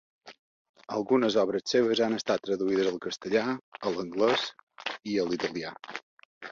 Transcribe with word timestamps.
Algunes 0.95 1.37
obres 1.41 1.67
seves 1.75 2.01
han 2.07 2.17
estat 2.21 2.45
traduïdes 2.49 2.91
al 2.93 2.99
castellà, 3.07 3.47
a 3.91 3.95
l'anglès 3.95 4.51
i 5.15 5.17
a 5.17 5.29
l'italià. 5.33 5.81